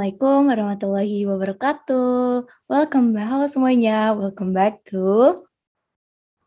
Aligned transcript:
Assalamualaikum 0.00 0.48
warahmatullahi 0.48 1.28
wabarakatuh. 1.28 2.48
Welcome 2.72 3.12
back, 3.12 3.36
halo 3.36 3.44
semuanya. 3.44 4.16
Welcome 4.16 4.56
back 4.56 4.80
to 4.88 5.44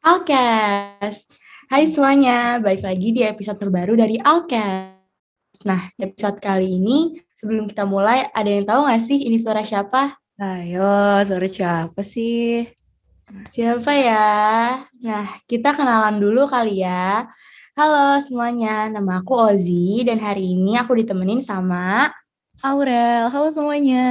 Alkes. 0.02 1.30
Hai 1.70 1.86
semuanya, 1.86 2.58
balik 2.58 2.81
lagi 2.81 3.13
di 3.13 3.21
episode 3.21 3.62
terbaru 3.62 3.94
dari 3.94 4.18
Alkes. 4.18 5.70
Nah, 5.70 5.86
di 5.94 6.02
episode 6.02 6.41
kali 6.41 6.81
ini, 6.81 7.13
sebelum 7.38 7.70
kita 7.70 7.86
mulai, 7.86 8.26
ada 8.34 8.50
yang 8.50 8.66
tahu 8.66 8.89
nggak 8.89 9.05
sih 9.05 9.21
ini 9.21 9.38
suara 9.38 9.62
siapa? 9.62 10.17
Ayo, 10.41 11.22
suara 11.22 11.45
siapa 11.45 12.02
sih? 12.02 12.66
Siapa 13.54 13.94
ya? 13.94 14.81
Nah, 15.05 15.30
kita 15.45 15.77
kenalan 15.77 16.17
dulu 16.17 16.49
kali 16.49 16.81
ya. 16.81 17.30
Halo 17.77 18.17
semuanya, 18.17 18.90
nama 18.90 19.22
aku 19.22 19.38
Ozi 19.38 20.02
dan 20.02 20.17
hari 20.17 20.58
ini 20.58 20.73
aku 20.73 20.98
ditemenin 20.98 21.45
sama 21.45 22.09
Aurel, 22.63 23.27
halo 23.27 23.52
semuanya. 23.52 24.08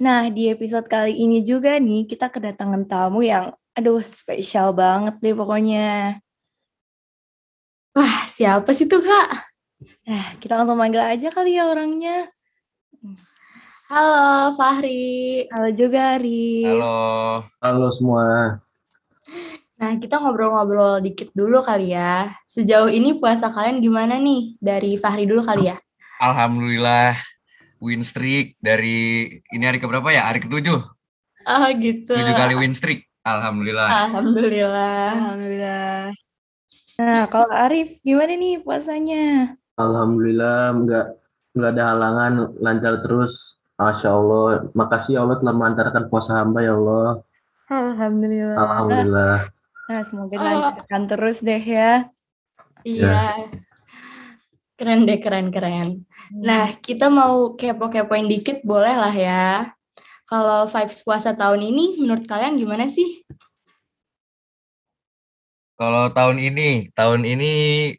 Nah, 0.00 0.32
di 0.32 0.48
episode 0.48 0.88
kali 0.88 1.12
ini 1.12 1.44
juga 1.44 1.76
nih, 1.76 2.08
kita 2.08 2.32
kedatangan 2.32 2.88
tamu 2.88 3.20
yang, 3.20 3.52
aduh, 3.76 4.00
spesial 4.00 4.72
banget 4.72 5.20
deh 5.20 5.36
pokoknya. 5.36 6.16
Wah, 7.92 8.24
siapa 8.32 8.72
sih 8.72 8.88
tuh, 8.88 9.04
Kak? 9.04 9.28
Nah, 10.08 10.40
kita 10.40 10.56
langsung 10.56 10.80
manggil 10.80 11.04
aja 11.04 11.28
kali 11.28 11.60
ya 11.60 11.68
orangnya. 11.68 12.32
Halo, 13.92 14.56
Fahri. 14.56 15.44
Halo 15.52 15.68
juga, 15.76 16.16
Ari. 16.16 16.64
Halo. 16.64 17.44
Halo 17.60 17.92
semua. 17.92 18.56
Nah, 19.76 20.00
kita 20.00 20.16
ngobrol-ngobrol 20.16 21.04
dikit 21.04 21.28
dulu 21.36 21.60
kali 21.60 21.92
ya. 21.92 22.32
Sejauh 22.48 22.88
ini 22.88 23.20
puasa 23.20 23.52
kalian 23.52 23.84
gimana 23.84 24.16
nih? 24.16 24.56
Dari 24.64 24.96
Fahri 24.96 25.28
dulu 25.28 25.44
kali 25.44 25.68
ya. 25.68 25.76
Alhamdulillah 26.24 27.29
win 27.80 28.04
streak 28.04 28.60
dari 28.60 29.26
ini 29.50 29.64
hari 29.64 29.80
keberapa 29.80 30.06
ya? 30.12 30.28
Hari 30.28 30.44
ketujuh. 30.44 30.78
Ah, 31.48 31.72
gitu. 31.74 32.12
Tujuh 32.12 32.36
kali 32.36 32.54
win 32.54 32.76
streak. 32.76 33.08
Alhamdulillah. 33.24 33.88
Alhamdulillah. 33.88 35.08
Alhamdulillah. 35.16 36.00
Nah, 37.00 37.24
kalau 37.32 37.48
Arif, 37.48 37.96
gimana 38.04 38.36
nih 38.36 38.60
puasanya? 38.60 39.56
Alhamdulillah 39.80 40.76
nggak 40.76 41.06
nggak 41.56 41.70
ada 41.72 41.84
halangan 41.96 42.32
lancar 42.60 43.00
terus. 43.00 43.56
Masya 43.80 44.12
Allah. 44.12 44.68
Makasih 44.76 45.16
ya 45.16 45.24
Allah 45.24 45.40
telah 45.40 45.54
melancarkan 45.56 46.04
puasa 46.12 46.36
hamba 46.36 46.60
ya 46.60 46.76
Allah. 46.76 47.24
Alhamdulillah. 47.72 48.56
Alhamdulillah. 48.60 49.38
Nah, 49.88 50.00
semoga 50.04 50.34
dilancarkan 50.36 51.02
terus 51.08 51.40
deh 51.40 51.64
ya. 51.64 52.12
Iya. 52.84 53.48
Keren 54.80 55.04
deh, 55.04 55.20
keren-keren. 55.20 56.08
Nah, 56.32 56.72
kita 56.80 57.12
mau 57.12 57.52
kepo-kepoin 57.52 58.24
dikit 58.24 58.64
boleh 58.64 58.96
lah 58.96 59.12
ya. 59.12 59.76
Kalau 60.24 60.64
vibes 60.72 61.04
puasa 61.04 61.36
tahun 61.36 61.68
ini 61.68 62.00
menurut 62.00 62.24
kalian 62.24 62.56
gimana 62.56 62.88
sih? 62.88 63.20
Kalau 65.76 66.08
tahun 66.16 66.40
ini, 66.40 66.88
tahun 66.96 67.28
ini 67.28 67.52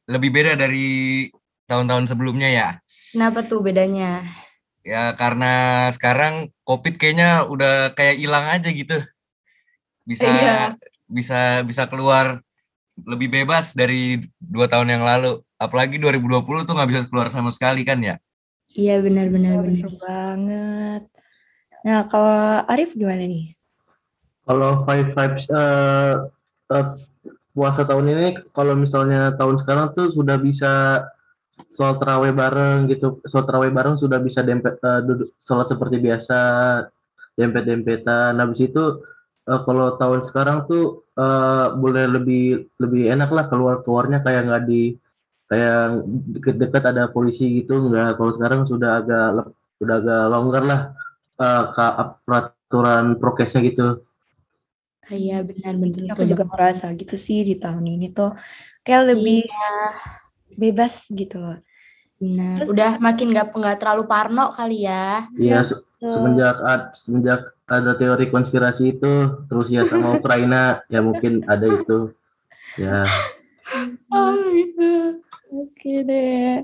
lebih 0.09 0.33
beda 0.33 0.57
dari 0.57 1.29
tahun-tahun 1.69 2.09
sebelumnya 2.09 2.49
ya. 2.49 2.69
Kenapa 3.13 3.45
tuh 3.45 3.61
bedanya? 3.61 4.25
Ya 4.81 5.13
karena 5.13 5.85
sekarang 5.93 6.49
COVID 6.65 6.97
kayaknya 6.97 7.45
udah 7.45 7.93
kayak 7.93 8.17
hilang 8.17 8.49
aja 8.49 8.73
gitu. 8.73 8.97
Bisa 10.01 10.25
Iya. 10.25 10.57
bisa 11.05 11.61
bisa 11.61 11.85
keluar 11.85 12.41
lebih 13.05 13.29
bebas 13.29 13.77
dari 13.77 14.25
dua 14.41 14.65
tahun 14.65 14.97
yang 14.97 15.05
lalu. 15.05 15.45
Apalagi 15.61 16.01
2020 16.01 16.65
tuh 16.65 16.73
nggak 16.73 16.89
bisa 16.89 17.01
keluar 17.05 17.29
sama 17.29 17.53
sekali 17.53 17.85
kan 17.85 18.01
ya. 18.01 18.17
Iya, 18.73 18.97
benar-benar. 19.05 19.61
Oh, 19.61 19.63
bener 19.69 19.89
banget. 20.01 21.01
Nah, 21.85 22.01
kalau 22.09 22.65
Arif 22.65 22.97
gimana 22.97 23.29
nih? 23.29 23.53
Kalau 24.41 24.81
five 24.81 25.13
vibes 25.13 25.45
eh, 25.53 26.15
eh, 26.73 26.87
puasa 27.53 27.85
tahun 27.85 28.05
ini, 28.09 28.27
kalau 28.57 28.73
misalnya 28.73 29.37
tahun 29.37 29.61
sekarang 29.61 29.93
tuh 29.93 30.09
sudah 30.09 30.41
bisa 30.41 31.05
sholat 31.69 32.01
terawih 32.01 32.33
bareng 32.33 32.89
gitu. 32.89 33.21
Sholat 33.29 33.45
terawih 33.45 33.69
bareng 33.69 34.01
sudah 34.01 34.17
bisa 34.17 34.41
dempet 34.41 34.81
eh, 34.81 35.01
duduk 35.05 35.29
sholat 35.37 35.69
seperti 35.69 36.01
biasa, 36.01 36.41
dempet-dempetan. 37.37 38.33
Habis 38.39 38.59
itu 38.65 38.83
eh, 39.45 39.61
kalau 39.61 39.99
tahun 39.99 40.25
sekarang 40.25 40.65
tuh 40.65 41.05
eh, 41.13 41.65
boleh 41.75 42.05
lebih 42.07 42.71
lebih 42.81 43.13
enak 43.13 43.29
lah 43.29 43.45
keluar 43.51 43.85
keluarnya 43.85 44.25
kayak 44.25 44.47
nggak 44.47 44.65
di 44.65 44.95
kayak 45.51 46.07
deket-deket 46.31 46.83
ada 46.95 47.11
polisi 47.11 47.59
gitu 47.59 47.91
nggak. 47.91 48.15
Kalau 48.15 48.31
sekarang 48.31 48.63
sudah 48.63 49.03
agak 49.03 49.51
sudah 49.75 49.95
agak 49.99 50.21
longgar 50.31 50.63
lah 50.63 50.81
eh, 51.35 51.63
ka- 51.75 52.15
peraturan 52.23 53.19
prokesnya 53.19 53.59
gitu. 53.67 53.99
Iya, 55.11 55.43
benar-benar. 55.43 56.15
Aku 56.15 56.23
juga 56.23 56.47
merasa 56.47 56.87
gitu 56.95 57.19
sih 57.19 57.43
di 57.43 57.59
tahun 57.59 57.83
ini 57.83 58.15
tuh 58.15 58.31
kayak 58.87 59.11
lebih 59.11 59.43
Iya, 59.43 59.75
bebas 60.55 61.11
gitu 61.11 61.35
loh. 61.35 61.59
benar. 62.15 62.63
Terus- 62.63 62.71
Udah 62.71 62.91
makin 63.03 63.27
nggak 63.35 63.51
nggak 63.51 63.77
terlalu 63.83 64.03
parno 64.07 64.55
kali 64.55 64.87
ya. 64.87 65.27
Iya, 65.35 65.67
se- 65.67 65.83
semenjak 65.99 66.55
ad- 66.63 66.95
semenjak 66.95 67.43
ada 67.67 67.91
teori 67.99 68.31
konspirasi 68.31 68.95
itu 68.95 69.13
terus 69.51 69.67
ya 69.67 69.83
sama 69.83 70.15
Ukraina 70.21 70.79
ya 70.87 71.03
mungkin 71.03 71.43
ada 71.43 71.67
itu. 71.67 72.15
Ya, 72.79 73.03
Oh, 74.11 74.35
gitu. 74.51 75.19
Oke 75.51 76.07
deh. 76.07 76.63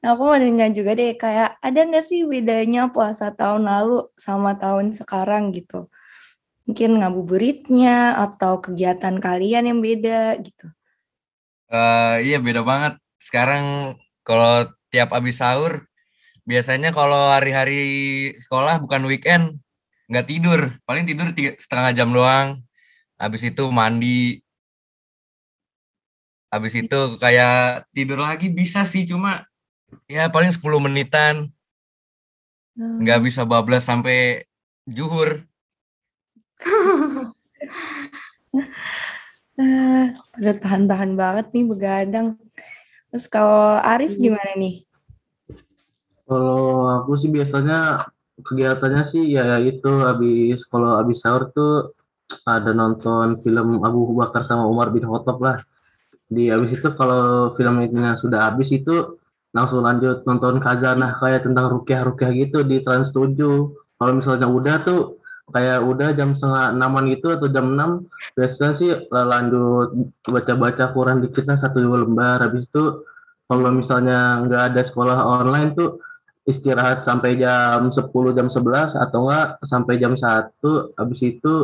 Nah, 0.00 0.08
aku 0.16 0.22
mau 0.24 0.36
nanya 0.40 0.72
juga 0.72 0.96
deh, 0.96 1.12
kayak 1.20 1.60
ada 1.60 1.80
nggak 1.84 2.00
sih 2.00 2.24
bedanya 2.24 2.88
puasa 2.88 3.28
tahun 3.36 3.68
lalu 3.68 4.08
sama 4.16 4.56
tahun 4.56 4.96
sekarang 4.96 5.52
gitu? 5.52 5.92
Mungkin 6.64 6.90
ngabuburitnya 7.04 8.16
atau 8.24 8.64
kegiatan 8.64 9.20
kalian 9.20 9.68
yang 9.68 9.80
beda 9.84 10.40
gitu. 10.40 10.66
Eh 11.68 12.16
iya 12.32 12.40
beda 12.40 12.64
banget. 12.64 12.96
Sekarang 13.20 13.96
kalau 14.24 14.64
tiap 14.88 15.12
habis 15.12 15.36
sahur, 15.36 15.84
biasanya 16.48 16.88
kalau 16.96 17.36
hari-hari 17.36 17.84
sekolah 18.40 18.80
bukan 18.80 19.04
weekend, 19.04 19.60
nggak 20.08 20.24
tidur. 20.24 20.60
Paling 20.88 21.04
tidur 21.04 21.36
setengah 21.60 21.92
jam 21.92 22.08
doang. 22.16 22.64
Habis 23.20 23.52
itu 23.52 23.68
mandi. 23.68 24.40
Habis 26.52 26.76
itu 26.76 27.00
kayak 27.16 27.88
tidur 27.96 28.20
lagi 28.20 28.52
bisa 28.52 28.84
sih, 28.84 29.08
cuma 29.08 29.48
ya 30.04 30.28
paling 30.28 30.52
10 30.52 30.60
menitan. 30.84 31.48
Nggak 32.76 33.24
bisa 33.24 33.48
bablas 33.48 33.88
sampai 33.88 34.44
juhur. 34.84 35.48
Eh, 39.56 40.04
udah 40.38 40.54
tahan-tahan 40.60 41.16
banget 41.16 41.46
nih 41.56 41.64
begadang. 41.64 42.36
Terus 43.08 43.26
kalau 43.32 43.80
Arif 43.80 44.20
gimana 44.20 44.52
nih? 44.60 44.84
kalau 46.32 46.88
aku 47.02 47.12
sih 47.20 47.28
biasanya 47.28 48.08
kegiatannya 48.40 49.02
sih 49.04 49.36
ya 49.36 49.60
itu 49.60 49.90
habis 50.00 50.64
kalau 50.64 50.96
habis 50.96 51.20
sahur 51.20 51.52
tuh 51.52 51.92
ada 52.48 52.72
nonton 52.72 53.36
film 53.44 53.84
Abu 53.84 54.16
Bakar 54.16 54.40
sama 54.40 54.64
Umar 54.64 54.88
bin 54.88 55.04
Khattab 55.04 55.38
lah. 55.44 55.58
Di 56.32 56.48
habis 56.48 56.72
itu 56.72 56.88
kalau 56.96 57.52
film 57.52 57.84
itu 57.84 58.00
sudah 58.16 58.48
habis 58.48 58.72
itu 58.72 59.20
langsung 59.52 59.84
lanjut 59.84 60.24
nonton 60.24 60.56
Khazanah 60.64 61.20
kayak 61.20 61.44
tentang 61.44 61.68
rukyah-rukyah 61.76 62.32
gitu 62.32 62.64
di 62.64 62.80
Trans 62.80 63.12
7. 63.12 63.36
Kalau 64.00 64.12
misalnya 64.16 64.48
udah 64.48 64.76
tuh 64.80 65.22
kayak 65.52 65.84
udah 65.84 66.08
jam 66.16 66.32
setengah 66.32 66.72
enaman 66.72 67.12
gitu 67.12 67.36
atau 67.36 67.50
jam 67.52 67.76
6 67.76 68.08
biasanya 68.38 68.72
sih 68.72 68.90
lanjut 69.10 69.88
baca-baca 70.24 70.94
Quran 70.96 71.20
dikit 71.20 71.44
lah 71.44 71.58
satu 71.60 71.82
dua 71.82 72.06
lembar 72.06 72.40
habis 72.40 72.70
itu 72.70 73.04
kalau 73.50 73.70
misalnya 73.74 74.40
nggak 74.48 74.62
ada 74.72 74.82
sekolah 74.86 75.18
online 75.42 75.76
tuh 75.76 76.00
istirahat 76.48 77.04
sampai 77.04 77.36
jam 77.36 77.90
10 77.90 78.08
jam 78.32 78.48
11 78.48 78.96
atau 78.96 79.18
enggak 79.28 79.48
sampai 79.62 79.94
jam 80.00 80.14
1 80.16 80.96
habis 80.98 81.20
itu 81.20 81.54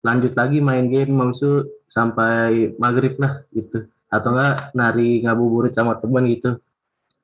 lanjut 0.00 0.32
lagi 0.32 0.58
main 0.62 0.88
game 0.88 1.12
itu 1.34 1.79
sampai 1.90 2.70
maghrib 2.78 3.18
lah 3.18 3.42
gitu 3.50 3.84
atau 4.06 4.30
enggak 4.30 4.70
nari 4.72 5.26
ngabuburit 5.26 5.74
sama 5.74 5.98
teman 5.98 6.24
gitu 6.30 6.56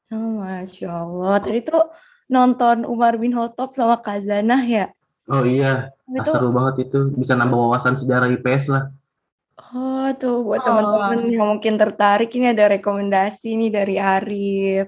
Oh, 0.06 0.38
Masya 0.38 0.86
Allah. 0.86 1.42
Tadi 1.42 1.66
tuh 1.66 1.82
nonton 2.26 2.86
Umar 2.86 3.18
bin 3.18 3.34
Khattab 3.34 3.74
sama 3.74 3.98
Kazanah 3.98 4.62
ya? 4.62 4.86
oh 5.26 5.42
iya 5.42 5.90
Itu, 6.06 6.30
seru 6.30 6.54
banget 6.54 6.86
itu 6.86 7.10
bisa 7.10 7.34
nambah 7.34 7.58
wawasan 7.58 7.98
sejarah 7.98 8.30
IPS 8.30 8.70
lah 8.70 8.94
oh 9.74 10.06
tuh 10.14 10.46
buat 10.46 10.62
Oh. 10.62 10.66
teman-teman 10.70 11.26
yang 11.26 11.46
mungkin 11.50 11.74
tertarik 11.74 12.30
ini 12.38 12.54
ada 12.54 12.70
rekomendasi 12.70 13.58
nih 13.58 13.70
dari 13.74 13.96
Arif. 13.98 14.86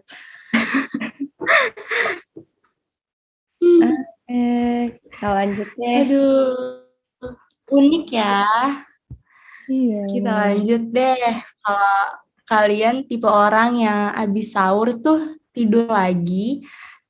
Eh, 4.28 4.82
kita 5.08 5.28
lanjut 5.32 5.68
deh. 5.72 5.96
Aduh, 6.04 6.84
unik 7.72 8.06
ya. 8.12 8.46
Iya. 9.68 10.02
Kita 10.08 10.32
lanjut 10.32 10.82
deh. 10.90 11.34
Kalau 11.60 12.00
kalian 12.48 13.04
tipe 13.04 13.28
orang 13.28 13.78
yang 13.78 14.00
abis 14.16 14.56
sahur 14.56 14.96
tuh 14.98 15.36
tidur 15.52 15.92
lagi, 15.92 16.64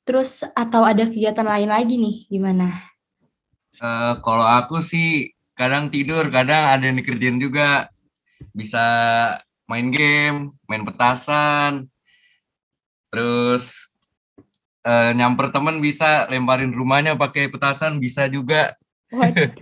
Terus 0.09 0.41
atau 0.57 0.81
ada 0.81 1.05
kegiatan 1.05 1.45
lain 1.45 1.69
lagi 1.69 1.93
nih? 2.01 2.25
Gimana? 2.33 2.73
Eh, 3.77 4.13
kalau 4.25 4.41
aku 4.41 4.81
sih 4.81 5.37
kadang 5.53 5.93
tidur, 5.93 6.33
kadang 6.33 6.65
ada 6.65 6.81
yang 6.81 6.97
dikerjain 6.97 7.37
juga. 7.37 7.93
Bisa 8.49 8.81
main 9.69 9.93
game, 9.93 10.57
main 10.65 10.81
petasan, 10.81 11.85
terus 13.13 13.93
eh, 14.81 15.13
nyamper 15.13 15.53
temen 15.53 15.77
bisa 15.77 16.25
lemparin 16.25 16.73
rumahnya 16.73 17.13
pakai 17.13 17.45
petasan 17.45 18.01
bisa 18.01 18.25
juga. 18.25 18.73
Waduh, 19.13 19.53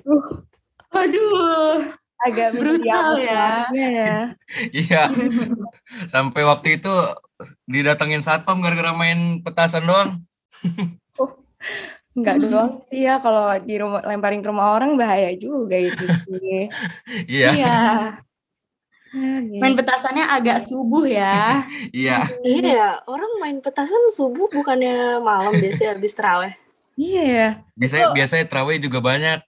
Waduh. 0.96 1.92
Agak 2.25 2.50
Brutal 2.58 3.22
ya. 3.22 3.69
ya. 3.74 4.16
Iya. 4.74 5.04
Sampai 6.10 6.42
waktu 6.48 6.81
itu 6.81 6.92
didatengin 7.69 8.25
satpam 8.25 8.62
gara-gara 8.64 8.94
main 8.96 9.42
petasan 9.46 9.86
doang. 9.86 10.25
Enggak 12.18 12.42
doang 12.42 12.81
sih 12.81 13.06
ya 13.06 13.22
kalau 13.22 13.54
di 13.62 13.78
rumah 13.78 14.02
lemparin 14.02 14.42
ke 14.42 14.50
rumah 14.50 14.74
orang 14.74 14.98
bahaya 14.98 15.30
juga 15.38 15.78
itu 15.78 16.02
sih. 16.25 16.66
Iya, 17.30 17.50
Iya. 17.54 17.78
Ah, 19.08 19.40
gitu. 19.40 19.62
Main 19.64 19.78
petasannya 19.78 20.25
agak 20.25 20.66
subuh 20.68 21.08
ya. 21.08 21.64
iya. 21.96 22.28
Iya 22.44 22.60
ya, 22.75 22.90
orang 23.08 23.31
main 23.40 23.58
petasan 23.64 24.12
subuh 24.12 24.52
bukannya 24.52 25.24
malam 25.24 25.56
biasanya 25.56 25.96
habis 25.96 26.12
terawih. 26.12 26.54
Iya 26.98 27.22
ya. 27.24 27.48
Biasanya 27.78 28.06
biasanya 28.12 28.46
terawih 28.50 28.78
juga 28.81 29.00
banyak. 29.00 29.40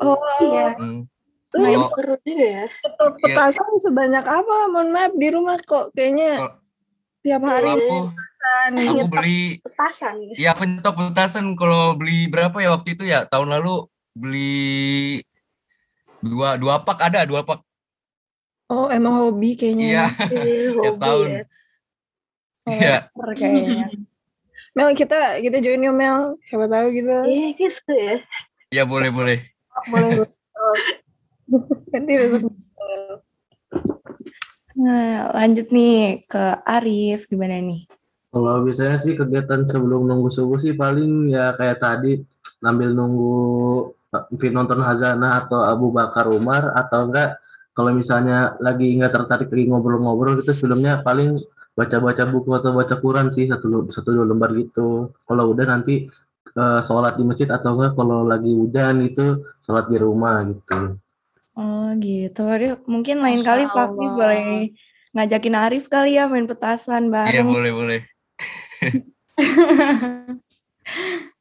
Oh, 0.00 0.18
Iya. 0.42 0.74
Hmm. 0.74 1.06
Oh, 1.58 1.66
Kalau- 1.66 1.90
seru 1.92 2.14
juga 2.20 2.46
ya. 2.46 2.64
Petasan 3.18 3.70
sebanyak 3.78 4.22
apa? 4.22 4.56
Mohon 4.68 4.88
maaf 4.90 5.12
di 5.12 5.28
rumah 5.28 5.56
kok 5.58 5.90
kayaknya 5.92 6.38
Kalau- 6.38 6.56
tiap 7.18 7.42
hari 7.42 7.68
aku 7.68 7.96
kan. 8.38 8.70
aku 8.72 9.04
beli 9.08 9.42
Petasan. 9.60 10.14
ya 10.32 10.48
aku 10.50 10.62
nyetok 10.64 10.94
petasan 10.96 11.44
kalau 11.52 11.92
beli 11.92 12.24
berapa 12.26 12.54
ya 12.56 12.70
waktu 12.72 12.94
itu 12.94 13.04
ya 13.04 13.26
tahun 13.26 13.50
lalu 13.50 13.84
beli 14.14 15.20
dua 16.20 16.54
dua 16.54 16.80
pak 16.80 16.98
ada 17.02 17.22
dua 17.22 17.42
pak 17.42 17.60
Oh 18.66 18.86
emang 18.86 19.16
hobi 19.18 19.52
kayaknya. 19.52 19.84
iya 19.84 20.04
Iya, 20.28 20.70
tiap 20.76 20.94
hobi 20.94 21.02
tahun 21.02 21.28
ya. 21.28 21.42
iya 22.68 22.96
kayaknya. 23.10 23.86
Mel 24.72 24.88
kita 24.92 25.18
kita 25.40 25.56
join 25.58 25.82
yuk 25.82 25.92
Mel. 25.92 26.18
Siapa 26.44 26.66
tahu 26.66 26.86
gitu. 26.92 27.14
Iya, 27.24 27.46
kayak 27.52 27.72
seru 27.74 27.94
ya. 27.94 28.16
iya 28.70 28.82
boleh 28.84 29.10
boleh 29.10 29.38
Boleh. 29.88 30.22
Nanti 31.92 32.12
besok. 32.16 32.42
Nah, 34.78 35.34
lanjut 35.34 35.74
nih 35.74 36.22
ke 36.30 36.62
Arif 36.62 37.26
gimana 37.26 37.58
nih? 37.58 37.90
Kalau 38.30 38.62
biasanya 38.62 39.02
sih 39.02 39.18
kegiatan 39.18 39.66
sebelum 39.66 40.06
nunggu 40.06 40.30
subuh 40.30 40.54
sih 40.54 40.70
paling 40.70 41.34
ya 41.34 41.50
kayak 41.58 41.82
tadi 41.82 42.22
sambil 42.62 42.94
nunggu 42.94 43.34
eh, 44.38 44.52
nonton 44.54 44.78
Hazana 44.78 45.42
atau 45.42 45.66
Abu 45.66 45.90
Bakar 45.90 46.30
Umar 46.30 46.70
atau 46.78 47.10
enggak 47.10 47.42
kalau 47.74 47.90
misalnya 47.90 48.54
lagi 48.62 48.94
nggak 48.94 49.18
tertarik 49.18 49.50
lagi 49.50 49.66
ngobrol-ngobrol 49.66 50.38
gitu 50.38 50.54
filmnya 50.54 51.02
paling 51.02 51.42
baca-baca 51.74 52.26
buku 52.30 52.50
atau 52.54 52.70
baca 52.78 52.94
Quran 53.02 53.34
sih 53.34 53.50
satu 53.50 53.90
satu 53.90 54.08
dua 54.14 54.30
lembar 54.30 54.54
gitu. 54.54 55.10
Kalau 55.26 55.44
udah 55.50 55.66
nanti 55.74 56.06
eh, 56.54 56.80
sholat 56.86 57.18
di 57.18 57.26
masjid 57.26 57.50
atau 57.50 57.74
enggak 57.74 57.98
kalau 57.98 58.22
lagi 58.22 58.54
hujan 58.54 59.02
itu 59.02 59.42
sholat 59.58 59.90
di 59.90 59.98
rumah 59.98 60.46
gitu. 60.46 61.02
Oh 61.58 61.90
gitu. 61.98 62.46
Aduh, 62.46 62.78
mungkin 62.86 63.18
lain 63.18 63.42
Masya 63.42 63.48
kali 63.50 63.64
Allah. 63.66 63.90
boleh 63.90 64.70
ngajakin 65.10 65.56
Arif 65.58 65.90
kali 65.90 66.14
ya 66.14 66.30
main 66.30 66.46
petasan 66.46 67.10
iya 67.10 67.42
bareng. 67.42 67.50
boleh 67.50 67.72
boleh 67.74 68.00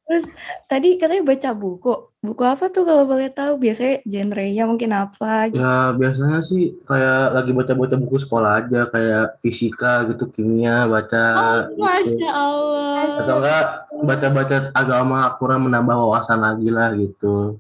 Terus 0.08 0.24
tadi 0.72 0.96
katanya 0.96 1.20
baca 1.28 1.52
buku. 1.52 1.94
Buku 2.24 2.44
apa 2.48 2.72
tuh 2.72 2.88
kalau 2.88 3.04
boleh 3.04 3.28
tahu? 3.28 3.60
Biasanya 3.60 4.08
genrenya 4.08 4.64
mungkin 4.64 4.96
apa 4.96 5.52
gitu. 5.52 5.60
Ya 5.60 5.92
biasanya 5.92 6.40
sih 6.40 6.80
kayak 6.88 7.36
lagi 7.36 7.52
baca-baca 7.52 7.96
buku 8.00 8.16
sekolah 8.16 8.64
aja 8.64 8.88
kayak 8.88 9.36
fisika 9.44 10.08
gitu, 10.08 10.32
kimia, 10.32 10.88
baca 10.88 11.26
gitu. 11.68 11.84
Masya 11.84 12.32
Allah. 12.32 13.20
Atau 13.20 13.36
enggak 13.44 13.66
baca-baca 14.00 14.58
agama 14.72 15.28
Quran 15.36 15.68
menambah 15.68 15.96
wawasan 16.00 16.40
lagi 16.40 16.72
lah 16.72 16.96
gitu. 16.96 17.60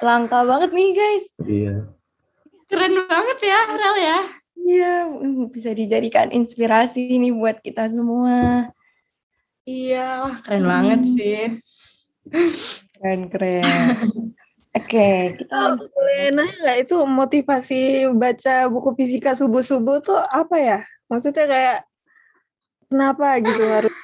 Langka 0.00 0.42
banget 0.48 0.70
nih 0.72 0.88
guys. 0.96 1.24
Iya. 1.44 1.74
Keren 2.70 2.94
banget 3.04 3.38
ya, 3.44 3.60
Rel 3.74 3.96
ya. 3.98 4.18
Iya, 4.60 4.94
mm, 5.08 5.50
bisa 5.50 5.70
dijadikan 5.72 6.28
inspirasi 6.30 7.16
nih 7.18 7.32
buat 7.34 7.58
kita 7.60 7.88
semua. 7.90 8.70
Iya, 9.66 10.06
wah, 10.24 10.36
keren 10.44 10.64
banget 10.68 11.00
sih. 11.16 11.40
Keren-keren. 12.96 13.64
Oke, 14.78 15.34
kita 15.34 15.50
Oh, 15.50 15.74
boleh 15.74 16.30
nanya 16.30 16.54
nggak 16.62 16.78
itu 16.86 16.94
motivasi 17.02 18.06
baca 18.14 18.70
buku 18.70 18.94
fisika 18.94 19.34
subuh-subuh 19.34 19.98
tuh 19.98 20.14
apa 20.14 20.56
ya? 20.62 20.78
Maksudnya 21.10 21.44
kayak 21.50 21.78
kenapa 22.86 23.42
gitu 23.42 23.66
harus 23.66 23.94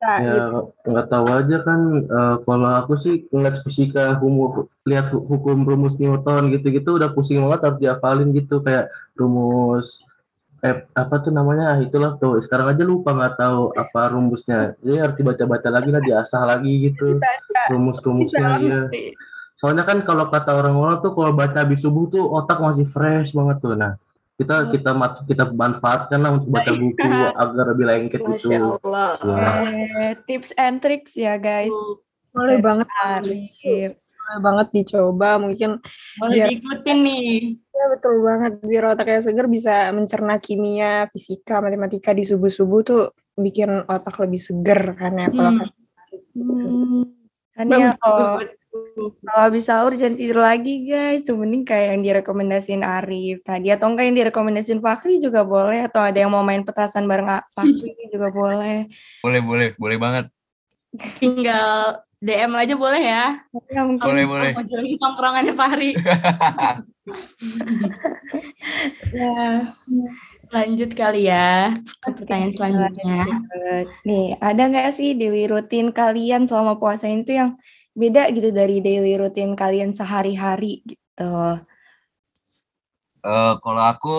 baca 0.00 0.16
Ya 0.24 0.32
gitu? 0.32 0.58
nggak 0.88 1.06
tahu 1.12 1.26
aja 1.28 1.56
kan 1.60 1.80
eh, 2.02 2.36
kalau 2.48 2.70
aku 2.72 2.92
sih 2.96 3.14
ngeliat 3.28 3.60
fisika 3.60 4.16
hukum 4.16 4.64
lihat 4.88 5.12
hu- 5.12 5.28
hukum 5.28 5.60
rumus 5.68 6.00
Newton 6.00 6.48
gitu-gitu 6.56 6.96
udah 6.96 7.12
pusing 7.12 7.36
banget 7.44 7.60
harus 7.68 7.78
dihafalin 7.84 8.32
gitu 8.32 8.64
kayak 8.64 8.88
rumus 9.12 10.00
eh, 10.64 10.88
apa 10.96 11.14
tuh 11.20 11.32
namanya 11.32 11.76
Ah, 11.76 11.78
itulah 11.84 12.16
tuh 12.16 12.40
sekarang 12.40 12.72
aja 12.72 12.84
lupa 12.84 13.12
nggak 13.12 13.36
tahu 13.36 13.72
apa 13.76 14.12
rumusnya. 14.12 14.76
Jadi 14.80 14.96
harus 15.00 15.16
dibaca-baca 15.16 15.68
lagi 15.68 15.88
lah 15.92 16.02
diasah 16.04 16.42
lagi 16.48 16.72
gitu 16.90 17.20
rumus-rumusnya 17.68 18.48
iya. 18.60 18.80
soalnya 19.60 19.84
kan 19.84 20.00
kalau 20.08 20.32
kata 20.32 20.56
orang-orang 20.56 21.04
tuh 21.04 21.12
kalau 21.12 21.36
baca 21.36 21.60
habis 21.60 21.84
subuh 21.84 22.08
tuh 22.08 22.24
otak 22.24 22.56
masih 22.60 22.88
fresh 22.88 23.36
banget 23.36 23.60
tuh. 23.60 23.76
Nah 23.76 24.00
kita 24.40 24.72
kita 24.72 24.90
mat- 24.90 25.20
kita 25.22 25.44
manfaatkan 25.52 26.16
lah 26.16 26.32
untuk 26.32 26.48
baca 26.48 26.72
buku 26.72 26.96
agar 27.44 27.64
lebih 27.70 27.84
lengket 27.84 28.20
Masya 28.24 28.40
gitu. 28.48 28.68
Allah. 28.80 29.10
Wah. 29.20 29.54
eh, 29.60 30.12
tips 30.24 30.56
and 30.56 30.80
tricks 30.80 31.12
ya 31.14 31.36
guys. 31.36 31.76
Boleh 32.32 32.56
banget, 32.58 32.88
boleh 33.20 33.92
banget 34.40 34.66
dicoba. 34.72 35.36
Mungkin 35.36 35.82
Boleh 36.16 36.34
Biar- 36.34 36.48
diikutin 36.48 36.98
nih. 36.98 37.28
ya 37.70 37.84
betul 37.90 38.14
banget. 38.20 38.52
Biar 38.62 38.84
otaknya 38.88 39.20
seger 39.20 39.44
bisa 39.44 39.88
mencerna 39.90 40.36
kimia, 40.36 41.04
fisika, 41.08 41.60
matematika 41.60 42.12
di 42.12 42.22
subuh-subuh 42.22 42.80
tuh 42.80 43.02
bikin 43.34 43.84
otak 43.84 44.20
lebih 44.20 44.36
seger 44.36 44.94
kan 44.94 45.16
ya 45.16 45.28
kalau 45.28 45.52
Hmm. 45.52 45.60
kata 45.60 45.76
Hmm. 46.30 47.02
Kan 47.50 47.66
ya 47.68 47.90
kalau 47.96 48.40
kalau 48.70 49.40
habis 49.50 49.66
sahur 49.66 49.98
jangan 49.98 50.14
tidur 50.14 50.38
lagi 50.38 50.86
guys. 50.86 51.26
Tuh 51.26 51.34
mending 51.34 51.66
kayak 51.66 51.98
yang 51.98 52.02
direkomendasiin 52.06 52.86
Arif 52.86 53.42
tadi 53.42 53.74
atau 53.74 53.90
enggak 53.90 54.06
yang 54.06 54.16
direkomendasiin 54.22 54.78
Fakri 54.78 55.18
juga 55.18 55.42
boleh 55.42 55.90
atau 55.90 55.98
ada 56.06 56.18
yang 56.18 56.30
mau 56.30 56.46
main 56.46 56.62
petasan 56.62 57.10
bareng 57.10 57.26
Fakri 57.50 57.90
juga 58.14 58.30
boleh. 58.30 58.86
boleh 59.26 59.40
boleh 59.42 59.68
boleh 59.74 59.98
banget 59.98 60.24
Tinggal 61.18 62.02
DM 62.20 62.52
aja 62.52 62.74
boleh 62.76 63.00
ya. 63.00 63.40
Ya, 63.72 63.80
mungkin 63.80 64.04
boleh 64.12 64.26
boleh 64.28 64.52
Mau 64.52 64.64
join 64.68 64.92
tongkrongannya 65.00 65.54
Fahri. 65.56 65.96
ya. 69.16 69.72
Lanjut 70.50 70.90
kali 70.98 71.30
ya 71.30 71.78
ke 72.02 72.10
pertanyaan 72.12 72.52
selanjutnya. 72.52 73.22
Nih, 74.04 74.34
ada 74.42 74.62
nggak 74.68 74.92
sih 74.92 75.16
daily 75.16 75.46
rutin 75.48 75.94
kalian 75.94 76.44
selama 76.44 76.76
puasa 76.76 77.08
itu 77.08 77.38
yang 77.38 77.56
beda 77.94 78.30
gitu 78.30 78.54
dari 78.54 78.78
daily 78.78 79.18
rutin 79.18 79.58
kalian 79.58 79.90
sehari-hari 79.90 80.82
gitu? 80.86 81.60
Eh, 83.20 83.54
kalau 83.60 83.82
aku 83.84 84.18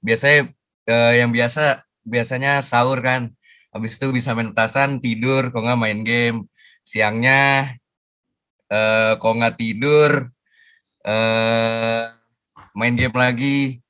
biasanya 0.00 0.48
eh, 0.88 1.12
yang 1.20 1.30
biasa 1.30 1.84
biasanya 2.02 2.64
sahur 2.64 2.98
kan. 3.04 3.30
Habis 3.72 3.96
itu 3.96 4.12
bisa 4.12 4.36
main 4.36 4.52
petasan 4.52 5.00
tidur 5.00 5.48
kalau 5.52 5.64
nggak 5.68 5.80
main 5.80 6.00
game. 6.04 6.38
Siangnya 6.84 7.72
eh 8.72 9.12
kalau 9.20 9.34
nggak 9.38 9.56
tidur 9.60 10.32
eh 11.06 12.02
main 12.76 12.94
game 12.96 13.16
lagi. 13.16 13.80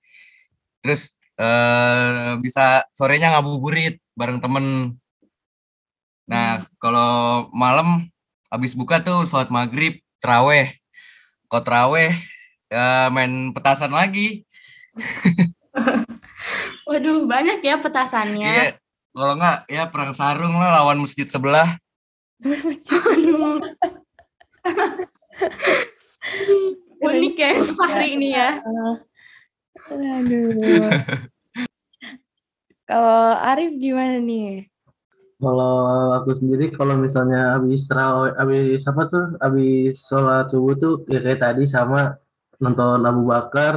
Terus 0.83 1.15
eh 1.39 2.39
bisa 2.43 2.87
sorenya 2.95 3.39
ngabuburit 3.39 3.99
bareng 4.19 4.39
temen. 4.43 4.67
Nah 6.31 6.63
kalau 6.83 7.47
malam 7.55 8.12
habis 8.53 8.77
buka 8.77 9.01
tuh 9.01 9.25
sholat 9.25 9.49
maghrib 9.49 10.05
traweh 10.21 10.77
kalau 11.49 11.65
traweh 11.65 12.13
ya 12.69 13.09
main 13.09 13.57
petasan 13.57 13.97
lagi 13.97 14.45
Waduh, 16.89 17.25
banyak 17.25 17.65
ya 17.65 17.81
petasannya. 17.81 18.53
Iya, 18.53 18.77
kalau 19.15 19.41
nggak 19.41 19.59
ya 19.71 19.89
perang 19.89 20.13
sarung 20.13 20.61
lah 20.61 20.83
lawan 20.83 21.01
masjid 21.01 21.25
sebelah. 21.25 21.79
Unik 27.03 27.35
ya 27.39 27.51
Fahri 27.73 28.19
ini 28.19 28.35
ya. 28.35 28.61
Aduh. 29.89 30.91
Kalau 32.85 33.39
Arif 33.41 33.79
gimana 33.79 34.19
nih? 34.21 34.69
Kalau 35.43 35.75
aku 36.15 36.31
sendiri 36.39 36.71
kalau 36.71 36.95
misalnya 36.95 37.59
habis 37.59 37.91
terawih, 37.91 38.31
habis 38.39 38.87
apa 38.87 39.03
tuh, 39.11 39.25
habis 39.43 39.99
sholat 40.07 40.47
subuh 40.55 40.75
tuh 40.79 40.95
ya 41.11 41.19
kayak 41.19 41.41
tadi 41.43 41.65
sama 41.67 42.15
nonton 42.63 43.03
Abu 43.03 43.23
Bakar, 43.27 43.75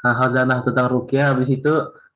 Ha- 0.00 0.16
Hazanah 0.20 0.64
tentang 0.64 0.88
Rukyah. 0.88 1.36
Habis 1.36 1.52
itu 1.52 1.72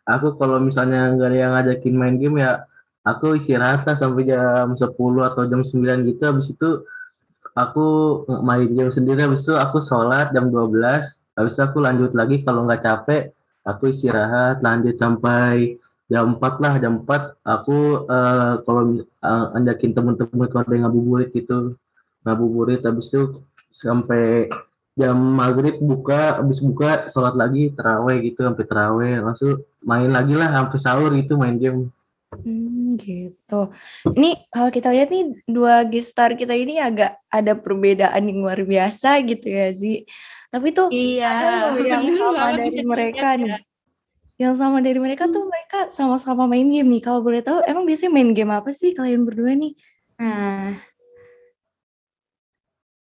aku 0.08 0.40
kalau 0.40 0.56
misalnya 0.64 1.12
nggak 1.12 1.28
ada 1.28 1.36
yang 1.36 1.52
ngajakin 1.52 1.94
main 2.00 2.16
game 2.16 2.40
ya 2.40 2.64
aku 3.04 3.36
istirahat 3.36 3.84
lah 3.84 3.96
sampai 4.00 4.24
jam 4.26 4.72
10 4.72 5.20
atau 5.28 5.42
jam 5.44 5.60
9 5.60 5.98
gitu. 6.08 6.22
Habis 6.24 6.46
itu 6.56 6.68
aku 7.52 7.86
main 8.48 8.64
game 8.64 8.92
sendiri. 8.96 9.20
Habis 9.28 9.44
itu 9.44 9.54
aku 9.60 9.78
sholat 9.84 10.32
jam 10.32 10.48
12. 10.48 11.04
Habis 11.36 11.52
itu 11.52 11.62
aku 11.68 11.78
lanjut 11.84 12.16
lagi 12.16 12.40
kalau 12.46 12.64
nggak 12.64 12.80
capek 12.80 13.22
aku 13.66 13.90
istirahat 13.92 14.62
lanjut 14.62 14.94
sampai 14.96 15.76
jam 16.06 16.38
4 16.38 16.62
lah 16.62 16.74
jam 16.78 17.02
4 17.02 17.42
aku 17.42 18.06
eh, 18.06 18.52
kalau 18.62 18.82
eh, 19.02 19.46
anjakin 19.58 19.92
temen-temen 19.94 20.46
kalau 20.50 20.62
ada 20.62 20.72
yang 20.74 20.84
ngabuburit 20.86 21.30
gitu 21.34 21.74
ngabuburit 22.22 22.82
habis 22.82 23.10
itu 23.10 23.42
sampai 23.70 24.46
jam 24.96 25.18
maghrib 25.18 25.76
buka 25.82 26.40
habis 26.40 26.62
buka 26.62 27.10
sholat 27.12 27.36
lagi 27.36 27.68
terawih 27.74 28.22
gitu 28.24 28.46
sampai 28.46 28.64
terawih 28.64 29.14
langsung 29.20 29.60
main 29.84 30.08
lagi 30.08 30.32
lah 30.32 30.48
sampai 30.56 30.78
sahur 30.80 31.10
gitu 31.14 31.36
main 31.36 31.58
game 31.58 31.90
Hmm, 32.26 32.98
gitu. 32.98 33.70
Ini 34.02 34.50
kalau 34.50 34.68
kita 34.74 34.90
lihat 34.90 35.08
nih 35.14 35.46
dua 35.46 35.86
gestar 35.86 36.34
kita 36.34 36.52
ini 36.58 36.76
agak 36.82 37.22
ada 37.30 37.54
perbedaan 37.54 38.18
yang 38.28 38.42
luar 38.42 38.60
biasa 38.66 39.22
gitu 39.24 39.46
ya 39.46 39.70
sih. 39.70 40.04
Tapi 40.50 40.74
tuh 40.74 40.90
Iya. 40.90 41.30
ada 41.70 41.80
yang 41.80 42.04
sama 42.18 42.52
dari 42.58 42.82
mereka 42.82 43.38
dilihat 43.38 43.40
nih. 43.40 43.50
ya. 43.54 43.58
Yang 44.36 44.54
sama 44.60 44.84
dari 44.84 45.00
mereka 45.00 45.32
tuh 45.32 45.48
mereka 45.48 45.88
sama-sama 45.88 46.44
main 46.44 46.68
game 46.68 46.88
nih. 46.92 47.02
Kalau 47.02 47.24
boleh 47.24 47.40
tahu 47.40 47.64
emang 47.64 47.88
biasanya 47.88 48.12
main 48.12 48.30
game 48.36 48.52
apa 48.52 48.68
sih 48.68 48.92
kalian 48.92 49.24
berdua 49.24 49.56
nih? 49.56 49.72
Nah, 50.20 50.76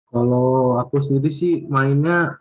kalau 0.07 0.79
aku 0.79 1.03
sendiri 1.03 1.31
sih 1.36 1.67
mainnya 1.67 2.39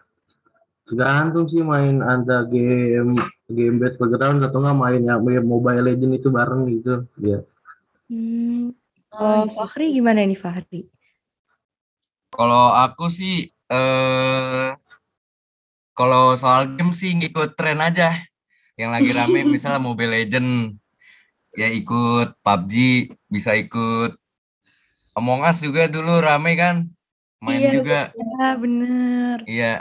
tergantung 0.87 1.51
sih 1.51 1.67
main 1.67 1.99
ada 1.99 2.47
game 2.47 3.19
game 3.51 3.77
battleground 3.83 4.39
atau 4.47 4.63
nggak 4.63 4.79
main 4.79 5.03
ya 5.03 5.15
main 5.19 5.43
mobile 5.43 5.83
legend 5.83 6.15
itu 6.15 6.29
bareng 6.31 6.63
gitu 6.71 7.05
ya 7.21 7.43
Hmm. 8.07 8.71
Oh, 9.11 9.19
Kalau 9.19 9.51
Fahri 9.51 9.91
gimana 9.91 10.23
nih 10.23 10.39
Fahri? 10.39 10.87
Kalau 12.31 12.71
aku 12.71 13.11
sih 13.11 13.51
eh 13.67 14.71
kalau 15.91 16.39
soal 16.39 16.79
game 16.79 16.95
sih 16.95 17.11
ngikut 17.19 17.59
tren 17.59 17.83
aja. 17.83 18.15
Yang 18.77 18.91
lagi 18.93 19.11
rame 19.11 19.41
misalnya 19.49 19.81
Mobile 19.81 20.13
Legend 20.13 20.77
ya 21.57 21.73
ikut 21.73 22.37
PUBG, 22.45 22.73
bisa 23.27 23.57
ikut 23.57 24.13
Among 25.17 25.41
Us 25.49 25.65
juga 25.65 25.89
dulu 25.89 26.21
rame 26.21 26.53
kan. 26.55 26.85
Main 27.41 27.61
Iya, 27.65 27.71
juga. 27.73 28.01
Ya 28.13 28.49
bener. 28.53 29.37
Iya. 29.49 29.75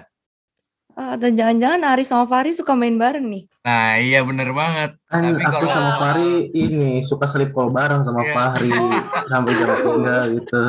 Ah, 0.95 1.19
atau 1.19 1.27
jangan-jangan 1.27 1.83
Ari 1.91 2.07
sama 2.07 2.23
Fahri 2.23 2.55
suka 2.55 2.71
main 2.71 2.95
bareng 2.95 3.27
nih? 3.27 3.43
Nah, 3.67 3.99
iya 3.99 4.23
bener 4.23 4.55
banget. 4.55 4.95
kan 5.11 5.27
Tapi 5.27 5.43
aku 5.43 5.51
kalau 5.59 5.67
sama 5.67 5.91
Fahri 5.99 6.47
ini 6.55 7.03
suka 7.03 7.27
selip 7.27 7.51
call 7.51 7.67
bareng 7.67 7.99
sama 8.07 8.23
Iya. 8.23 8.31
Fahri 8.31 8.71
sampai 9.31 9.51
jam 9.59 9.75
tiga 9.75 10.17
gitu 10.31 10.61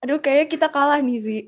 Aduh, 0.00 0.18
kayaknya 0.24 0.46
kita 0.48 0.66
kalah 0.72 1.04
nih 1.04 1.18
sih. 1.20 1.40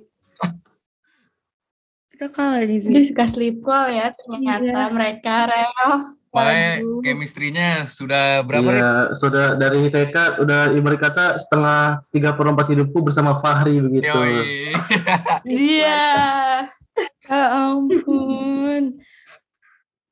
Kita 2.19 2.35
kalah 2.35 2.67
sih. 2.67 2.83
dia 2.83 3.03
suka 3.07 3.31
sleep 3.31 3.63
call 3.63 3.95
ya 3.95 4.11
ternyata 4.11 4.67
Iya. 4.67 4.91
mereka 4.91 5.35
rel. 5.47 6.19
Makanya 6.29 6.73
Waduh. 6.83 7.01
chemistry-nya 7.01 7.71
sudah 7.87 8.43
berapa? 8.43 8.69
Iya, 8.75 8.91
sudah 9.15 9.55
dari 9.55 9.87
TK 9.87 10.43
udah 10.43 10.75
ibarat 10.75 10.99
kata 10.99 11.39
setengah 11.39 12.03
tiga 12.11 12.35
per 12.35 12.51
empat 12.51 12.75
hidupku 12.75 12.99
bersama 13.01 13.39
Fahri 13.39 13.79
begitu. 13.79 14.11
Iya. 15.47 16.03
Ya 17.31 17.43
ampun. 17.55 18.99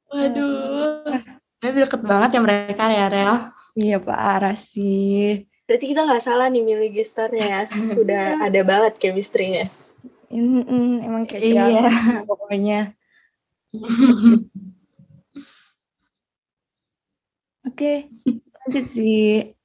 Waduh. 0.06 1.20
Ini 1.58 1.74
deket 1.74 2.00
banget 2.06 2.38
ya 2.38 2.40
mereka 2.40 2.86
ya 2.86 3.06
rel. 3.10 3.34
Iya 3.74 3.98
parah 3.98 4.54
sih. 4.54 5.42
Berarti 5.66 5.84
kita 5.90 6.06
nggak 6.06 6.22
salah 6.22 6.46
nih 6.46 6.62
milih 6.62 6.94
gestarnya. 6.94 7.66
Udah 8.00 8.38
ada 8.46 8.60
banget 8.62 9.02
chemistry-nya. 9.02 9.66
Emang 10.30 11.24
kayak 11.28 11.42
Iya. 11.42 11.66
pokoknya. 12.28 12.80
Oke, 17.66 18.06
lanjut 18.62 18.86
sih. 18.86 19.56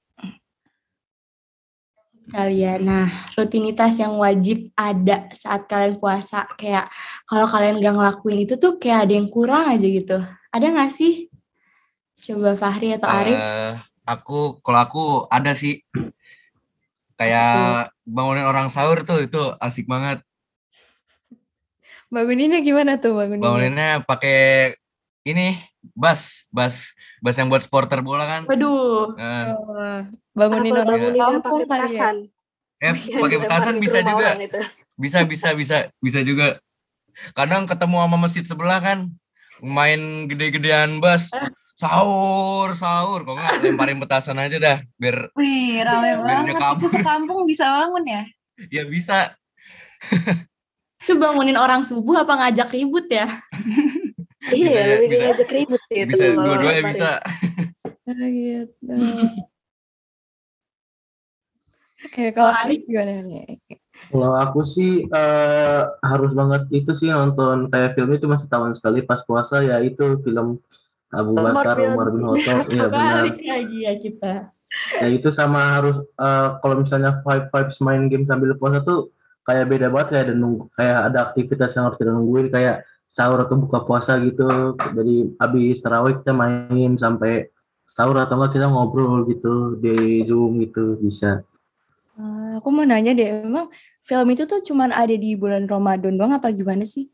kalian. 2.31 2.87
Nah, 2.87 3.11
rutinitas 3.35 3.99
yang 3.99 4.15
wajib 4.15 4.71
ada 4.73 5.27
saat 5.35 5.67
kalian 5.67 5.99
puasa. 5.99 6.47
Kayak 6.55 6.87
kalau 7.27 7.45
kalian 7.45 7.83
gak 7.83 7.95
ngelakuin 7.99 8.47
itu 8.47 8.55
tuh 8.55 8.79
kayak 8.79 9.09
ada 9.09 9.13
yang 9.19 9.27
kurang 9.27 9.67
aja 9.67 9.83
gitu. 9.83 10.17
Ada 10.49 10.65
gak 10.71 10.91
sih? 10.95 11.27
Coba 12.23 12.55
Fahri 12.55 12.95
atau 12.95 13.11
Arif? 13.11 13.35
Eh, 13.35 13.73
aku 14.07 14.63
kalau 14.63 14.79
aku 14.79 15.03
ada 15.27 15.51
sih 15.57 15.83
kayak 17.19 17.93
bangunin 18.07 18.47
orang 18.47 18.71
sahur 18.71 19.03
tuh 19.03 19.25
itu 19.25 19.41
asik 19.59 19.85
banget. 19.85 20.23
Banguninnya 22.11 22.59
gimana 22.59 22.99
tuh 22.99 23.15
banguninnya? 23.15 23.43
Banguninnya 23.47 23.89
pakai 24.03 24.75
ini 25.23 25.55
bas, 25.95 26.43
bas, 26.51 26.91
bas 27.23 27.35
yang 27.39 27.47
buat 27.47 27.63
supporter 27.63 28.03
bola 28.03 28.27
kan. 28.27 28.41
Waduh. 28.51 29.15
Eh, 29.15 29.47
Oh, 29.55 29.99
bangunin 30.35 30.75
Apa 30.75 30.83
banguninnya 30.83 31.23
kampung 31.39 31.63
pakai 31.63 31.65
kali 31.65 31.79
ya? 31.79 31.87
petasan? 31.87 32.15
eh 32.81 32.95
Yang 33.07 33.21
pakai 33.23 33.37
petasan 33.39 33.75
bisa 33.79 33.99
juga. 34.03 34.29
itu. 34.35 34.59
Bisa 34.99 35.19
bisa 35.23 35.47
bisa 35.55 35.77
bisa 36.03 36.19
juga. 36.19 36.59
Kadang 37.31 37.63
ketemu 37.63 37.95
sama 38.03 38.17
masjid 38.19 38.43
sebelah 38.43 38.83
kan 38.83 38.99
main 39.63 40.27
gede-gedean 40.27 40.99
bas. 40.99 41.31
Sahur, 41.79 42.75
sahur. 42.75 43.23
Kok 43.23 43.39
nggak 43.39 43.55
lemparin 43.63 44.03
petasan 44.03 44.35
aja 44.35 44.59
dah 44.59 44.77
biar 44.99 45.31
Wih, 45.39 45.79
rame 45.79 46.11
Biar 46.19 46.43
banget. 46.43 46.59
Itu 46.75 46.87
sekampung 46.91 47.47
bisa 47.47 47.71
bangun 47.71 48.03
ya? 48.03 48.23
ya 48.67 48.83
bisa. 48.83 49.31
Itu 51.01 51.17
bangunin 51.17 51.57
orang 51.57 51.81
subuh 51.81 52.21
apa 52.21 52.33
ngajak 52.37 52.69
ribut 52.73 53.09
ya? 53.09 53.27
Iya, 54.41 54.73
Bisa, 54.73 54.89
lebih 54.97 55.09
bisa. 55.13 55.21
ngajak 55.21 55.49
ribut 55.53 55.81
sih 55.85 55.97
itu 56.01 56.17
Bisa 56.17 56.25
dua-duanya 56.33 56.81
bisa. 56.89 57.11
Gitu. 58.11 58.89
Oke, 62.01 62.33
kalau 62.33 62.49
Arif 62.49 62.81
gimana 62.89 63.21
nih? 63.21 63.61
Kalau 64.09 64.33
aku 64.33 64.65
sih 64.65 65.05
eh, 65.05 65.81
harus 66.01 66.33
banget 66.33 66.65
itu 66.73 66.91
sih 66.97 67.13
nonton 67.13 67.69
kayak 67.69 67.93
filmnya 67.93 68.17
cuma 68.17 68.41
setahun 68.41 68.81
sekali 68.81 69.05
pas 69.05 69.21
puasa 69.21 69.61
ya 69.61 69.77
itu 69.85 70.17
film 70.25 70.57
Abu 71.13 71.37
Bakar 71.37 71.77
Umar 71.77 72.09
bin 72.09 72.25
Khattab 72.25 72.65
iya 72.73 72.89
benar 72.89 73.29
lagi 73.29 73.77
ya 73.85 73.93
kita. 74.01 74.33
ya 74.97 75.07
itu 75.13 75.29
sama 75.29 75.77
harus 75.77 76.01
eh, 76.01 76.49
kalau 76.65 76.81
misalnya 76.81 77.21
five 77.21 77.45
vibes 77.53 77.77
main 77.85 78.09
game 78.09 78.25
sambil 78.25 78.57
puasa 78.57 78.81
tuh 78.81 79.13
kayak 79.45 79.65
beda 79.69 79.87
banget 79.89 80.07
kayak 80.13 80.23
ada 80.29 80.35
nunggu 80.37 80.63
kayak 80.77 80.97
ada 81.09 81.17
aktivitas 81.29 81.71
yang 81.73 81.83
harus 81.89 81.97
kita 81.97 82.11
nungguin 82.13 82.47
kayak 82.53 82.75
sahur 83.09 83.43
atau 83.43 83.59
buka 83.59 83.83
puasa 83.83 84.15
gitu 84.23 84.77
jadi 84.77 85.15
habis 85.41 85.83
tarawih 85.83 86.21
kita 86.21 86.31
main 86.31 86.95
sampai 86.95 87.49
sahur 87.83 88.15
atau 88.21 88.39
enggak 88.39 88.55
kita 88.55 88.71
ngobrol 88.71 89.27
gitu 89.27 89.75
di 89.81 90.23
zoom 90.23 90.61
gitu 90.63 90.95
bisa 91.01 91.43
Ah, 92.21 92.59
aku 92.59 92.69
mau 92.75 92.83
nanya 92.83 93.15
deh, 93.15 93.47
emang 93.47 93.71
film 94.03 94.27
itu 94.35 94.43
tuh 94.43 94.59
cuman 94.59 94.91
ada 94.91 95.15
di 95.15 95.33
bulan 95.33 95.63
Ramadan 95.65 96.19
doang 96.19 96.35
apa 96.35 96.51
gimana 96.51 96.83
sih? 96.83 97.07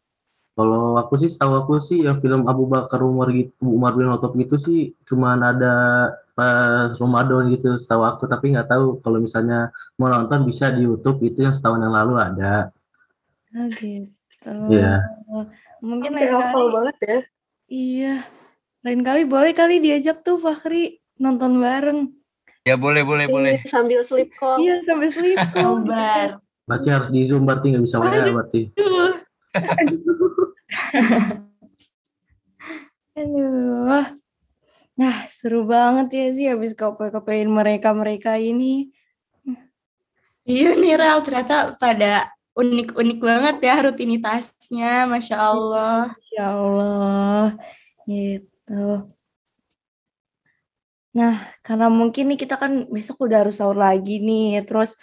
Kalau 0.57 0.97
aku 0.97 1.21
sih, 1.21 1.29
setahu 1.29 1.53
aku 1.53 1.77
sih 1.77 2.01
yang 2.01 2.17
film 2.17 2.49
Abu 2.49 2.65
Bakar 2.65 2.97
Umar 3.05 3.29
gitu, 3.29 3.53
Umar 3.61 3.93
bin 3.93 4.09
Khattab 4.09 4.33
gitu 4.33 4.57
sih 4.57 4.97
cuman 5.05 5.37
ada 5.53 5.73
pas 6.33 6.97
Ramadan 6.97 7.53
gitu 7.53 7.77
setahu 7.77 8.01
aku 8.01 8.25
tapi 8.25 8.57
nggak 8.57 8.65
tahu 8.65 8.97
kalau 9.05 9.21
misalnya 9.21 9.69
mau 10.01 10.09
nonton 10.09 10.49
bisa 10.49 10.73
di 10.73 10.81
YouTube 10.81 11.21
itu 11.21 11.45
yang 11.45 11.53
setahun 11.53 11.77
yang 11.77 11.93
lalu 11.93 12.17
ada. 12.17 12.73
Ah, 13.53 13.69
gitu. 13.69 14.53
Iya. 14.73 15.05
Mungkin 15.77 16.17
Sampai 16.17 16.25
lain 16.25 16.49
kali. 16.49 16.69
banget 16.73 16.97
ya. 17.05 17.19
Iya. 17.69 18.13
Lain 18.81 19.01
kali 19.05 19.21
boleh 19.29 19.53
kali 19.53 19.77
diajak 19.77 20.25
tuh 20.25 20.41
Fahri 20.41 20.97
nonton 21.21 21.61
bareng. 21.61 22.09
Ya 22.65 22.81
boleh 22.81 23.05
boleh 23.05 23.29
boleh. 23.29 23.61
Iya, 23.61 23.69
Sambil 23.69 24.01
sleep 24.01 24.33
call. 24.41 24.57
Iya, 24.65 24.81
sampai 24.89 25.09
sleep 25.13 25.37
call. 25.53 25.85
Berarti 26.65 26.87
harus 26.89 27.09
di 27.13 27.21
Zoom 27.29 27.45
berarti 27.45 27.77
nggak 27.77 27.83
bisa 27.85 28.01
WA 28.01 28.25
berarti. 28.25 28.61
Aduh. 28.73 29.13
Nah, 34.97 35.15
seru 35.29 35.65
banget 35.69 36.07
ya 36.13 36.25
sih 36.33 36.45
habis 36.49 36.73
kope-kopein 36.73 37.49
mereka-mereka 37.49 38.41
ini. 38.41 38.89
Iya 40.47 40.79
nih 40.79 40.95
Rel, 40.95 41.19
ternyata 41.27 41.75
pada 41.75 42.31
unik-unik 42.57 43.19
banget 43.21 43.55
ya 43.61 43.75
rutinitasnya, 43.83 45.05
Masya 45.05 45.37
Allah. 45.37 46.15
Ya 46.33 46.45
Allah. 46.55 47.45
Gitu. 48.07 48.85
Nah, 51.17 51.35
karena 51.65 51.89
mungkin 51.89 52.29
nih 52.33 52.39
kita 52.41 52.55
kan 52.57 52.85
besok 52.89 53.27
udah 53.27 53.45
harus 53.45 53.57
sahur 53.59 53.77
lagi 53.77 54.21
nih, 54.21 54.61
terus 54.65 54.97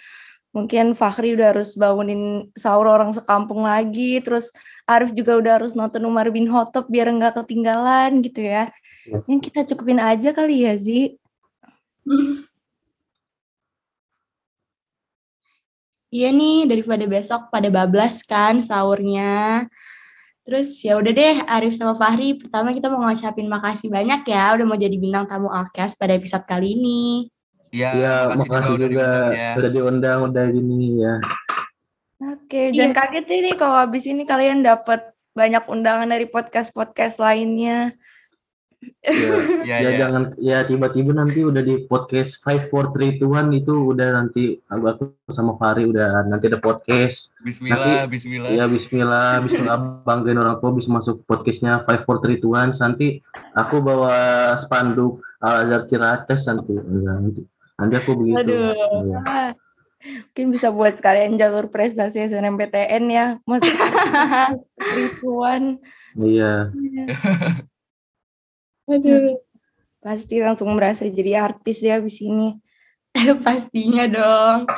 mungkin 0.54 0.94
Fahri 0.94 1.34
udah 1.34 1.50
harus 1.50 1.74
bangunin 1.74 2.48
sahur 2.54 2.86
orang 2.86 3.10
sekampung 3.10 3.66
lagi, 3.66 4.22
terus 4.22 4.54
Arif 4.86 5.10
juga 5.10 5.34
udah 5.34 5.52
harus 5.58 5.74
nonton 5.74 6.06
Umar 6.06 6.30
bin 6.30 6.46
Khattab 6.46 6.86
biar 6.86 7.10
nggak 7.10 7.42
ketinggalan 7.42 8.22
gitu 8.22 8.46
ya. 8.46 8.70
Ya. 9.04 9.18
Yang 9.26 9.40
kita 9.50 9.60
cukupin 9.74 9.98
aja 9.98 10.30
kali 10.30 10.64
ya, 10.64 10.72
Zi. 10.78 11.18
Iya 16.14 16.30
nih, 16.30 16.70
daripada 16.70 17.04
besok 17.10 17.50
pada 17.50 17.66
bablas 17.74 18.22
kan 18.22 18.62
sahurnya. 18.62 19.66
Terus 20.46 20.78
ya 20.86 20.94
udah 21.00 21.10
deh, 21.10 21.36
Arif 21.50 21.74
sama 21.74 21.98
Fahri, 21.98 22.38
pertama 22.38 22.70
kita 22.70 22.86
mau 22.92 23.02
ngucapin 23.02 23.50
makasih 23.50 23.90
banyak 23.90 24.22
ya 24.28 24.54
udah 24.54 24.66
mau 24.68 24.78
jadi 24.78 24.94
bintang 24.94 25.26
tamu 25.26 25.50
Alkes 25.50 25.98
pada 25.98 26.14
episode 26.14 26.46
kali 26.46 26.78
ini. 26.78 27.33
Ya, 27.74 27.90
Iya, 27.90 28.14
makasih 28.38 28.78
juga 28.78 28.86
diundang 28.86 29.34
ya. 29.34 29.50
udah 29.58 29.70
diundang 29.74 30.18
udah 30.30 30.44
gini 30.46 31.02
ya. 31.02 31.14
Oke, 32.24 32.70
jangan 32.70 32.94
kaget 32.94 33.26
ini 33.34 33.50
kalau 33.58 33.76
habis 33.76 34.06
ini 34.06 34.22
kalian 34.22 34.62
dapat 34.62 35.02
banyak 35.34 35.66
undangan 35.66 36.06
dari 36.06 36.30
podcast-podcast 36.30 37.18
lainnya. 37.18 37.98
Ya, 39.02 39.32
Ya, 39.64 39.76
ya 39.80 39.90
ya. 39.90 39.90
jangan 39.98 40.22
ya 40.38 40.58
tiba-tiba 40.62 41.10
nanti 41.10 41.40
udah 41.40 41.60
di 41.60 41.82
podcast 41.82 42.36
5 42.46 42.68
4 42.68 43.18
3 43.18 43.18
2 43.18 43.50
1 43.50 43.60
itu 43.64 43.74
udah 43.74 44.08
nanti 44.12 44.60
aku 44.62 44.84
aku 44.86 45.02
sama 45.26 45.56
Fari 45.56 45.88
udah 45.88 46.22
nanti 46.24 46.46
ada 46.46 46.60
podcast. 46.60 47.32
Bismillah, 47.40 48.04
bismillah. 48.06 48.52
Ya 48.52 48.68
bismillah, 48.68 49.40
bismillah 49.40 50.04
banggain 50.04 50.36
orang 50.36 50.60
tua 50.60 50.70
bisa 50.70 50.92
masuk 50.92 51.24
podcastnya 51.24 51.80
5 51.80 51.90
4 52.06 52.38
3 52.38 52.38
2 52.38 52.70
1 52.70 52.84
nanti 52.84 53.18
aku 53.50 53.80
bawa 53.80 54.14
spanduk 54.54 55.18
Al 55.40 55.66
Azhar 55.66 55.82
Ciracas 55.88 56.40
nanti. 56.46 56.72
Ya, 56.76 56.84
nanti 57.10 57.40
nanti 57.78 57.94
aku 57.98 58.10
begitu. 58.18 58.38
Aduh. 58.40 58.74
Ya. 59.10 59.54
Mungkin 60.04 60.46
bisa 60.52 60.68
buat 60.68 61.00
kalian 61.00 61.40
jalur 61.40 61.72
prestasi 61.72 62.28
SNMPTN 62.28 63.04
ya, 63.08 63.26
Mas. 63.48 63.64
Rituan. 64.96 65.80
Iya. 66.12 66.68
Aduh. 68.84 69.40
Pasti 70.04 70.44
langsung 70.44 70.68
merasa 70.76 71.08
jadi 71.08 71.40
artis 71.40 71.80
ya 71.80 71.96
di 71.96 72.12
sini. 72.12 72.48
Pastinya 73.44 74.04
dong. 74.04 74.68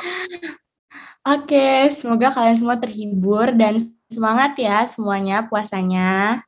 Oke, 1.27 1.91
semoga 1.91 2.31
kalian 2.31 2.55
semua 2.55 2.79
terhibur 2.79 3.51
dan 3.51 3.83
semangat 4.07 4.55
ya 4.55 4.87
semuanya 4.87 5.43
puasanya. 5.43 6.39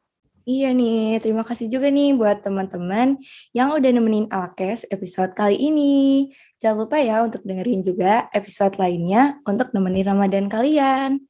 Iya 0.50 0.74
nih, 0.74 1.22
terima 1.22 1.46
kasih 1.46 1.70
juga 1.70 1.94
nih 1.94 2.18
buat 2.18 2.42
teman-teman 2.42 3.22
yang 3.54 3.70
udah 3.70 3.92
nemenin 3.94 4.26
Alkes 4.34 4.82
episode 4.90 5.38
kali 5.38 5.54
ini. 5.62 6.34
Jangan 6.58 6.90
lupa 6.90 6.98
ya 6.98 7.22
untuk 7.22 7.46
dengerin 7.46 7.86
juga 7.86 8.26
episode 8.34 8.82
lainnya 8.82 9.38
untuk 9.46 9.70
nemenin 9.78 10.10
Ramadan 10.10 10.50
kalian. 10.50 11.22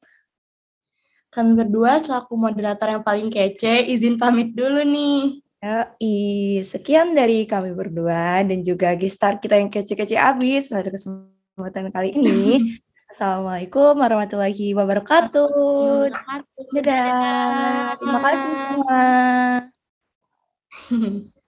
Kami 1.28 1.52
berdua 1.52 2.00
selaku 2.00 2.32
moderator 2.32 2.96
yang 2.96 3.04
paling 3.04 3.28
kece, 3.28 3.92
izin 3.92 4.16
pamit 4.16 4.56
dulu 4.56 4.88
nih. 4.88 5.44
Yoi, 5.60 6.64
sekian 6.64 7.12
dari 7.12 7.44
kami 7.44 7.76
berdua 7.76 8.40
dan 8.40 8.64
juga 8.64 8.96
gestar 8.96 9.36
kita 9.36 9.60
yang 9.60 9.68
kece-kece 9.68 10.16
abis 10.16 10.72
pada 10.72 10.88
kesempatan 10.88 11.92
kali 11.92 12.16
ini. 12.16 12.40
Assalamualaikum 13.10 13.98
warahmatullahi 13.98 14.70
wabarakatuh. 14.70 15.50
Dadah. 16.78 17.98
Terima 17.98 18.18
kasih 18.22 18.52
semua. 18.54 19.02